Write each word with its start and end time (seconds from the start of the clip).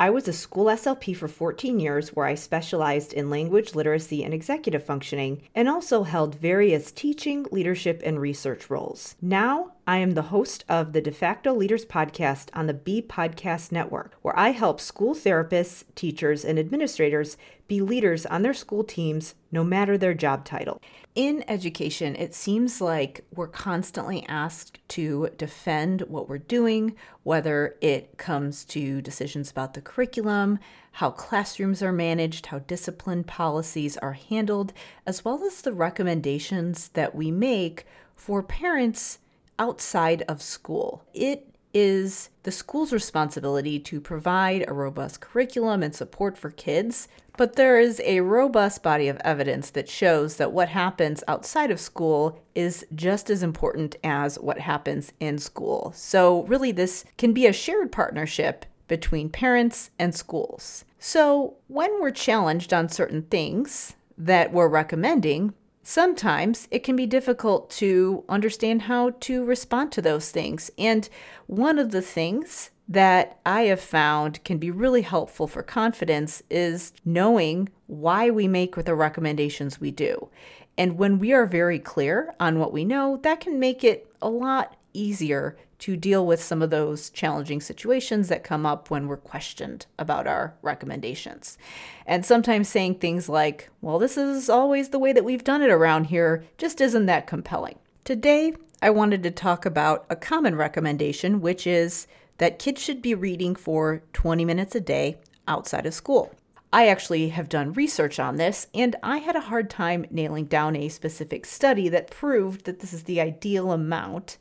I 0.00 0.10
was 0.10 0.28
a 0.28 0.32
school 0.32 0.66
SLP 0.66 1.16
for 1.16 1.26
14 1.26 1.80
years 1.80 2.10
where 2.10 2.24
I 2.24 2.36
specialized 2.36 3.12
in 3.12 3.30
language 3.30 3.74
literacy 3.74 4.22
and 4.22 4.32
executive 4.32 4.84
functioning 4.84 5.42
and 5.56 5.68
also 5.68 6.04
held 6.04 6.36
various 6.36 6.92
teaching, 6.92 7.46
leadership, 7.50 8.00
and 8.04 8.20
research 8.20 8.70
roles. 8.70 9.16
Now, 9.20 9.72
I 9.88 9.96
am 10.00 10.10
the 10.10 10.20
host 10.24 10.66
of 10.68 10.92
the 10.92 11.00
De 11.00 11.10
facto 11.10 11.54
Leaders 11.54 11.86
podcast 11.86 12.50
on 12.52 12.66
the 12.66 12.74
B 12.74 13.00
Podcast 13.00 13.72
Network, 13.72 14.18
where 14.20 14.38
I 14.38 14.50
help 14.50 14.82
school 14.82 15.14
therapists, 15.14 15.84
teachers, 15.94 16.44
and 16.44 16.58
administrators 16.58 17.38
be 17.68 17.80
leaders 17.80 18.26
on 18.26 18.42
their 18.42 18.52
school 18.52 18.84
teams 18.84 19.34
no 19.50 19.64
matter 19.64 19.96
their 19.96 20.12
job 20.12 20.44
title. 20.44 20.82
In 21.14 21.42
education, 21.48 22.16
it 22.16 22.34
seems 22.34 22.82
like 22.82 23.24
we're 23.34 23.48
constantly 23.48 24.26
asked 24.28 24.78
to 24.88 25.30
defend 25.38 26.02
what 26.02 26.28
we're 26.28 26.36
doing, 26.36 26.94
whether 27.22 27.74
it 27.80 28.18
comes 28.18 28.66
to 28.66 29.00
decisions 29.00 29.50
about 29.50 29.72
the 29.72 29.80
curriculum, 29.80 30.58
how 30.92 31.10
classrooms 31.10 31.82
are 31.82 31.92
managed, 31.92 32.44
how 32.44 32.58
discipline 32.58 33.24
policies 33.24 33.96
are 33.96 34.12
handled, 34.12 34.74
as 35.06 35.24
well 35.24 35.42
as 35.44 35.62
the 35.62 35.72
recommendations 35.72 36.88
that 36.88 37.14
we 37.14 37.30
make 37.30 37.86
for 38.14 38.42
parents 38.42 39.20
outside 39.58 40.22
of 40.28 40.42
school. 40.42 41.04
It 41.14 41.48
is 41.74 42.30
the 42.42 42.50
school's 42.52 42.92
responsibility 42.92 43.78
to 43.78 44.00
provide 44.00 44.64
a 44.66 44.72
robust 44.72 45.20
curriculum 45.20 45.82
and 45.82 45.94
support 45.94 46.38
for 46.38 46.50
kids, 46.50 47.08
but 47.36 47.56
there 47.56 47.78
is 47.78 48.00
a 48.04 48.20
robust 48.20 48.82
body 48.82 49.08
of 49.08 49.20
evidence 49.24 49.70
that 49.70 49.88
shows 49.88 50.36
that 50.36 50.52
what 50.52 50.68
happens 50.68 51.22
outside 51.28 51.70
of 51.70 51.78
school 51.78 52.40
is 52.54 52.86
just 52.94 53.30
as 53.30 53.42
important 53.42 53.96
as 54.02 54.38
what 54.38 54.58
happens 54.58 55.12
in 55.20 55.38
school. 55.38 55.92
So, 55.94 56.42
really, 56.44 56.72
this 56.72 57.04
can 57.16 57.32
be 57.32 57.46
a 57.46 57.52
shared 57.52 57.92
partnership 57.92 58.64
between 58.88 59.28
parents 59.28 59.90
and 59.98 60.14
schools. 60.14 60.84
So, 60.98 61.58
when 61.68 62.00
we're 62.00 62.10
challenged 62.10 62.72
on 62.72 62.88
certain 62.88 63.22
things 63.22 63.94
that 64.16 64.52
we're 64.52 64.68
recommending, 64.68 65.54
sometimes 65.88 66.68
it 66.70 66.84
can 66.84 66.94
be 66.96 67.06
difficult 67.06 67.70
to 67.70 68.22
understand 68.28 68.82
how 68.82 69.08
to 69.20 69.42
respond 69.42 69.90
to 69.90 70.02
those 70.02 70.30
things. 70.30 70.70
And 70.76 71.08
one 71.46 71.78
of 71.78 71.92
the 71.92 72.02
things 72.02 72.68
that 72.86 73.38
I 73.46 73.62
have 73.62 73.80
found 73.80 74.44
can 74.44 74.58
be 74.58 74.70
really 74.70 75.00
helpful 75.00 75.46
for 75.46 75.62
confidence 75.62 76.42
is 76.50 76.92
knowing 77.06 77.70
why 77.86 78.28
we 78.28 78.46
make 78.46 78.74
the 78.76 78.94
recommendations 78.94 79.80
we 79.80 79.90
do. 79.90 80.28
And 80.76 80.98
when 80.98 81.18
we 81.18 81.32
are 81.32 81.46
very 81.46 81.78
clear 81.78 82.34
on 82.38 82.58
what 82.58 82.70
we 82.70 82.84
know, 82.84 83.18
that 83.22 83.40
can 83.40 83.58
make 83.58 83.82
it 83.82 84.12
a 84.20 84.28
lot 84.28 84.76
easier 84.92 85.56
to 85.78 85.96
deal 85.96 86.26
with 86.26 86.42
some 86.42 86.60
of 86.60 86.70
those 86.70 87.10
challenging 87.10 87.60
situations 87.60 88.28
that 88.28 88.42
come 88.42 88.66
up 88.66 88.90
when 88.90 89.06
we're 89.06 89.16
questioned 89.16 89.86
about 89.98 90.26
our 90.26 90.54
recommendations. 90.62 91.56
And 92.04 92.24
sometimes 92.26 92.68
saying 92.68 92.96
things 92.96 93.28
like, 93.28 93.70
well, 93.80 93.98
this 93.98 94.16
is 94.16 94.48
always 94.48 94.88
the 94.88 94.98
way 94.98 95.12
that 95.12 95.24
we've 95.24 95.44
done 95.44 95.62
it 95.62 95.70
around 95.70 96.04
here, 96.04 96.44
just 96.58 96.80
isn't 96.80 97.06
that 97.06 97.26
compelling. 97.26 97.78
Today, 98.04 98.54
I 98.82 98.90
wanted 98.90 99.22
to 99.22 99.30
talk 99.30 99.66
about 99.66 100.06
a 100.10 100.16
common 100.16 100.56
recommendation, 100.56 101.40
which 101.40 101.66
is 101.66 102.06
that 102.38 102.58
kids 102.58 102.82
should 102.82 103.02
be 103.02 103.14
reading 103.14 103.54
for 103.54 104.02
20 104.12 104.44
minutes 104.44 104.74
a 104.74 104.80
day 104.80 105.18
outside 105.46 105.86
of 105.86 105.94
school. 105.94 106.32
I 106.72 106.88
actually 106.88 107.30
have 107.30 107.48
done 107.48 107.72
research 107.72 108.20
on 108.20 108.36
this, 108.36 108.66
and 108.74 108.94
I 109.02 109.18
had 109.18 109.36
a 109.36 109.40
hard 109.40 109.70
time 109.70 110.06
nailing 110.10 110.44
down 110.44 110.76
a 110.76 110.90
specific 110.90 111.46
study 111.46 111.88
that 111.88 112.10
proved 112.10 112.66
that 112.66 112.80
this 112.80 112.92
is 112.92 113.04
the 113.04 113.20
ideal 113.20 113.72
amount 113.72 114.36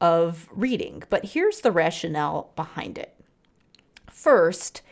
of 0.00 0.48
reading, 0.50 1.02
but 1.10 1.26
here's 1.26 1.60
the 1.60 1.72
rationale 1.72 2.52
behind 2.56 2.98
it. 2.98 3.14
First, 4.10 4.82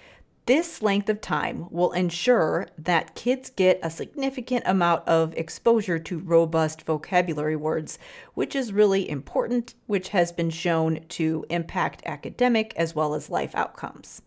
this 0.46 0.80
length 0.80 1.08
of 1.08 1.20
time 1.20 1.66
will 1.70 1.90
ensure 1.90 2.68
that 2.78 3.16
kids 3.16 3.50
get 3.50 3.80
a 3.82 3.90
significant 3.90 4.62
amount 4.64 5.06
of 5.08 5.34
exposure 5.34 5.98
to 5.98 6.20
robust 6.20 6.82
vocabulary 6.82 7.56
words, 7.56 7.98
which 8.34 8.54
is 8.54 8.72
really 8.72 9.10
important, 9.10 9.74
which 9.86 10.10
has 10.10 10.30
been 10.30 10.50
shown 10.50 11.00
to 11.08 11.44
impact 11.50 12.02
academic 12.06 12.72
as 12.76 12.94
well 12.94 13.14
as 13.14 13.28
life 13.28 13.56
outcomes. 13.56 14.22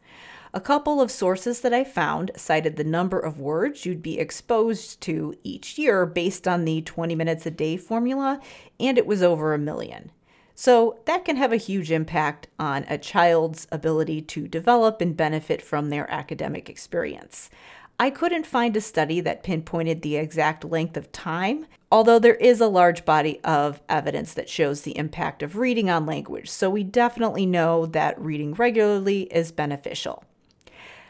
A 0.53 0.59
couple 0.59 0.99
of 0.99 1.09
sources 1.09 1.61
that 1.61 1.73
I 1.73 1.85
found 1.85 2.31
cited 2.35 2.75
the 2.75 2.83
number 2.83 3.17
of 3.17 3.39
words 3.39 3.85
you'd 3.85 4.01
be 4.01 4.19
exposed 4.19 4.99
to 5.01 5.35
each 5.43 5.77
year 5.77 6.05
based 6.05 6.49
on 6.49 6.65
the 6.65 6.81
20 6.81 7.15
minutes 7.15 7.45
a 7.45 7.51
day 7.51 7.77
formula, 7.77 8.41
and 8.77 8.97
it 8.97 9.07
was 9.07 9.23
over 9.23 9.53
a 9.53 9.57
million. 9.57 10.11
So 10.61 10.97
that 11.05 11.23
can 11.23 11.37
have 11.37 11.53
a 11.53 11.55
huge 11.55 11.89
impact 11.89 12.49
on 12.59 12.83
a 12.89 12.97
child's 12.97 13.65
ability 13.71 14.23
to 14.23 14.45
develop 14.45 14.99
and 14.99 15.15
benefit 15.15 15.61
from 15.61 15.87
their 15.87 16.11
academic 16.11 16.69
experience. 16.69 17.49
I 17.97 18.09
couldn't 18.09 18.45
find 18.45 18.75
a 18.75 18.81
study 18.81 19.21
that 19.21 19.41
pinpointed 19.41 20.01
the 20.01 20.17
exact 20.17 20.65
length 20.65 20.97
of 20.97 21.13
time, 21.13 21.65
although 21.89 22.19
there 22.19 22.35
is 22.35 22.59
a 22.59 22.67
large 22.67 23.05
body 23.05 23.39
of 23.41 23.79
evidence 23.87 24.33
that 24.33 24.49
shows 24.49 24.81
the 24.81 24.97
impact 24.97 25.41
of 25.41 25.55
reading 25.55 25.89
on 25.89 26.05
language, 26.05 26.49
so 26.49 26.69
we 26.69 26.83
definitely 26.83 27.45
know 27.45 27.85
that 27.85 28.19
reading 28.19 28.53
regularly 28.53 29.33
is 29.33 29.53
beneficial. 29.53 30.25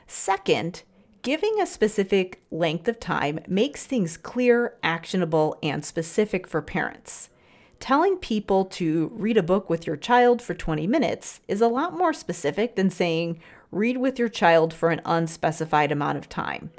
Second, 0.05 0.83
giving 1.23 1.59
a 1.59 1.65
specific 1.65 2.43
length 2.51 2.87
of 2.87 2.99
time 2.99 3.39
makes 3.47 3.87
things 3.87 4.15
clear, 4.15 4.75
actionable, 4.83 5.57
and 5.63 5.83
specific 5.83 6.45
for 6.45 6.61
parents. 6.61 7.31
Telling 7.79 8.17
people 8.17 8.65
to 8.65 9.09
read 9.13 9.37
a 9.37 9.43
book 9.43 9.69
with 9.69 9.87
your 9.87 9.95
child 9.95 10.41
for 10.41 10.53
20 10.53 10.85
minutes 10.85 11.39
is 11.47 11.61
a 11.61 11.67
lot 11.67 11.97
more 11.97 12.13
specific 12.13 12.75
than 12.75 12.89
saying 12.89 13.41
read 13.71 13.97
with 13.97 14.19
your 14.19 14.29
child 14.29 14.73
for 14.73 14.89
an 14.89 15.01
unspecified 15.05 15.91
amount 15.91 16.17
of 16.17 16.27
time. 16.27 16.71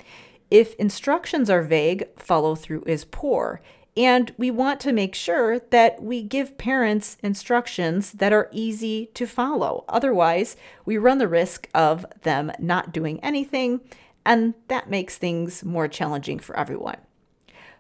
If 0.50 0.74
instructions 0.74 1.48
are 1.48 1.62
vague, 1.62 2.08
follow 2.16 2.54
through 2.54 2.84
is 2.86 3.04
poor. 3.04 3.62
And 3.96 4.32
we 4.36 4.50
want 4.50 4.78
to 4.80 4.92
make 4.92 5.14
sure 5.14 5.58
that 5.58 6.02
we 6.02 6.22
give 6.22 6.58
parents 6.58 7.16
instructions 7.22 8.12
that 8.12 8.32
are 8.32 8.48
easy 8.52 9.06
to 9.14 9.26
follow. 9.26 9.84
Otherwise, 9.88 10.56
we 10.84 10.96
run 10.96 11.18
the 11.18 11.28
risk 11.28 11.68
of 11.74 12.06
them 12.22 12.52
not 12.58 12.92
doing 12.92 13.18
anything, 13.22 13.80
and 14.24 14.54
that 14.68 14.90
makes 14.90 15.18
things 15.18 15.64
more 15.64 15.88
challenging 15.88 16.38
for 16.38 16.56
everyone. 16.56 16.98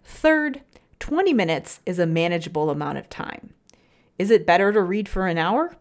Third, 0.02 0.62
20 1.00 1.32
minutes 1.32 1.80
is 1.84 1.98
a 1.98 2.06
manageable 2.06 2.70
amount 2.70 2.98
of 2.98 3.08
time. 3.08 3.54
Is 4.18 4.30
it 4.30 4.46
better 4.46 4.72
to 4.72 4.82
read 4.82 5.08
for 5.08 5.26
an 5.26 5.38
hour? 5.38 5.74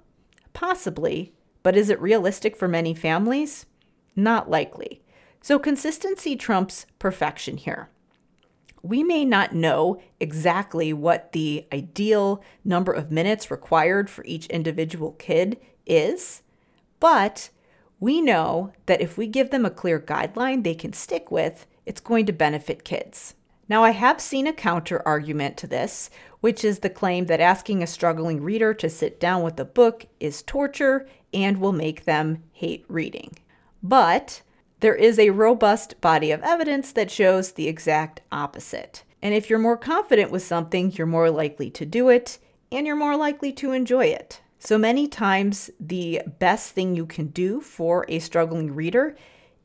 Possibly, 0.54 1.34
but 1.62 1.76
is 1.76 1.90
it 1.90 2.02
realistic 2.02 2.56
for 2.56 2.68
many 2.68 2.94
families? 2.96 3.66
Not 4.16 4.50
likely. 4.50 5.02
So 5.42 5.60
consistency 5.60 6.36
trumps 6.36 6.86
perfection 6.98 7.58
here. 7.58 7.90
We 8.82 9.04
may 9.04 9.26
not 9.26 9.54
know 9.54 10.02
exactly 10.22 10.94
what 10.94 11.34
the 11.34 11.68
ideal 11.74 12.42
number 12.64 12.94
of 12.94 13.12
minutes 13.12 13.52
required 13.52 14.10
for 14.10 14.24
each 14.26 14.48
individual 14.48 15.12
kid 15.14 15.60
is, 15.86 16.44
but 17.02 17.50
we 18.00 18.22
know 18.22 18.72
that 18.86 19.02
if 19.02 19.18
we 19.18 19.28
give 19.28 19.50
them 19.50 19.66
a 19.66 19.70
clear 19.70 20.00
guideline 20.00 20.64
they 20.64 20.76
can 20.76 20.94
stick 20.94 21.30
with, 21.30 21.68
it's 21.86 22.00
going 22.00 22.26
to 22.26 22.32
benefit 22.32 22.86
kids. 22.86 23.36
Now, 23.70 23.84
I 23.84 23.92
have 23.92 24.20
seen 24.20 24.48
a 24.48 24.54
counter 24.54 25.08
argument 25.08 25.56
to 25.58 25.68
this, 25.68 26.10
which 26.42 26.66
is 26.66 26.80
the 26.80 26.90
claim 26.90 27.28
that 27.28 27.40
asking 27.40 27.84
a 27.84 27.88
struggling 27.88 28.42
reader 28.42 28.74
to 28.74 28.90
sit 28.90 29.20
down 29.20 29.44
with 29.44 29.60
a 29.60 29.66
book 29.66 30.08
is 30.20 30.42
torture 30.42 31.08
and 31.32 31.62
will 31.62 31.72
make 31.72 32.06
them 32.06 32.44
hate 32.52 32.84
reading. 32.88 33.38
But 33.84 34.42
there 34.80 34.96
is 34.96 35.20
a 35.20 35.30
robust 35.30 36.02
body 36.02 36.32
of 36.32 36.42
evidence 36.42 36.92
that 36.94 37.12
shows 37.12 37.52
the 37.52 37.68
exact 37.68 38.22
opposite. 38.32 39.04
And 39.22 39.36
if 39.36 39.50
you're 39.50 39.60
more 39.60 39.78
confident 39.78 40.32
with 40.32 40.42
something, 40.42 40.92
you're 40.94 41.06
more 41.06 41.30
likely 41.30 41.70
to 41.72 41.86
do 41.86 42.10
it 42.10 42.40
and 42.72 42.88
you're 42.88 42.96
more 42.96 43.18
likely 43.18 43.52
to 43.54 43.72
enjoy 43.72 44.06
it. 44.06 44.42
So 44.58 44.78
many 44.78 45.08
times, 45.08 45.70
the 45.80 46.22
best 46.40 46.74
thing 46.74 46.96
you 46.96 47.06
can 47.06 47.28
do 47.28 47.62
for 47.62 48.06
a 48.10 48.20
struggling 48.20 48.74
reader 48.74 49.16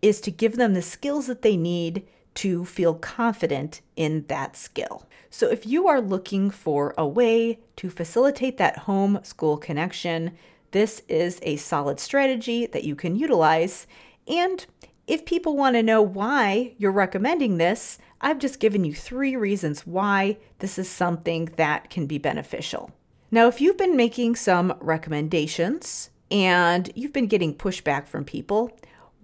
is 0.02 0.20
to 0.22 0.30
give 0.30 0.56
them 0.56 0.74
the 0.74 0.82
skills 0.82 1.26
that 1.26 1.42
they 1.42 1.56
need 1.56 2.06
to 2.34 2.64
feel 2.64 2.94
confident 2.94 3.80
in 3.96 4.24
that 4.28 4.56
skill. 4.56 5.06
So, 5.30 5.48
if 5.48 5.66
you 5.66 5.88
are 5.88 6.00
looking 6.00 6.50
for 6.50 6.94
a 6.96 7.06
way 7.06 7.58
to 7.76 7.90
facilitate 7.90 8.58
that 8.58 8.78
home 8.78 9.20
school 9.22 9.56
connection, 9.56 10.36
this 10.70 11.02
is 11.08 11.38
a 11.42 11.56
solid 11.56 12.00
strategy 12.00 12.66
that 12.66 12.84
you 12.84 12.96
can 12.96 13.16
utilize. 13.16 13.86
And 14.26 14.64
if 15.06 15.24
people 15.24 15.56
want 15.56 15.76
to 15.76 15.82
know 15.82 16.02
why 16.02 16.74
you're 16.78 16.90
recommending 16.90 17.58
this, 17.58 17.98
I've 18.20 18.38
just 18.38 18.58
given 18.58 18.84
you 18.84 18.94
three 18.94 19.36
reasons 19.36 19.86
why 19.86 20.38
this 20.60 20.78
is 20.78 20.88
something 20.88 21.46
that 21.56 21.90
can 21.90 22.06
be 22.06 22.18
beneficial. 22.18 22.90
Now, 23.30 23.48
if 23.48 23.60
you've 23.60 23.76
been 23.76 23.96
making 23.96 24.36
some 24.36 24.74
recommendations 24.80 26.10
and 26.30 26.90
you've 26.94 27.12
been 27.12 27.26
getting 27.26 27.54
pushback 27.54 28.06
from 28.06 28.24
people, 28.24 28.70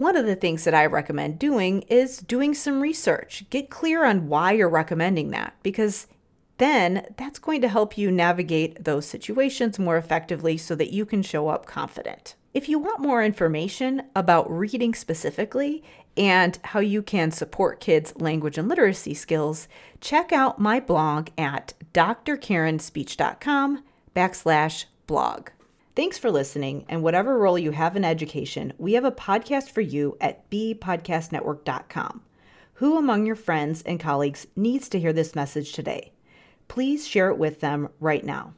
one 0.00 0.16
of 0.16 0.26
the 0.26 0.36
things 0.36 0.64
that 0.64 0.74
I 0.74 0.86
recommend 0.86 1.38
doing 1.38 1.82
is 1.82 2.18
doing 2.18 2.54
some 2.54 2.80
research. 2.80 3.44
Get 3.50 3.70
clear 3.70 4.04
on 4.04 4.28
why 4.28 4.52
you're 4.52 4.68
recommending 4.68 5.30
that 5.30 5.54
because 5.62 6.06
then 6.58 7.06
that's 7.16 7.38
going 7.38 7.60
to 7.60 7.68
help 7.68 7.96
you 7.96 8.10
navigate 8.10 8.84
those 8.84 9.06
situations 9.06 9.78
more 9.78 9.96
effectively 9.96 10.56
so 10.56 10.74
that 10.74 10.92
you 10.92 11.06
can 11.06 11.22
show 11.22 11.48
up 11.48 11.66
confident. 11.66 12.34
If 12.52 12.68
you 12.68 12.78
want 12.78 13.00
more 13.00 13.22
information 13.22 14.02
about 14.16 14.50
reading 14.50 14.94
specifically 14.94 15.84
and 16.16 16.58
how 16.64 16.80
you 16.80 17.02
can 17.02 17.30
support 17.30 17.80
kids' 17.80 18.12
language 18.16 18.58
and 18.58 18.68
literacy 18.68 19.14
skills, 19.14 19.68
check 20.00 20.32
out 20.32 20.58
my 20.58 20.80
blog 20.80 21.28
at 21.38 21.74
drkarenspeech.com 21.94 23.84
backslash 24.16 24.84
blog. 25.06 25.50
Thanks 26.00 26.16
for 26.16 26.30
listening, 26.30 26.86
and 26.88 27.02
whatever 27.02 27.36
role 27.36 27.58
you 27.58 27.72
have 27.72 27.94
in 27.94 28.06
education, 28.06 28.72
we 28.78 28.94
have 28.94 29.04
a 29.04 29.12
podcast 29.12 29.68
for 29.68 29.82
you 29.82 30.16
at 30.18 30.48
bpodcastnetwork.com. 30.48 32.22
Who 32.72 32.96
among 32.96 33.26
your 33.26 33.36
friends 33.36 33.82
and 33.82 34.00
colleagues 34.00 34.46
needs 34.56 34.88
to 34.88 34.98
hear 34.98 35.12
this 35.12 35.34
message 35.34 35.74
today? 35.74 36.14
Please 36.68 37.06
share 37.06 37.28
it 37.28 37.36
with 37.36 37.60
them 37.60 37.90
right 38.00 38.24
now. 38.24 38.54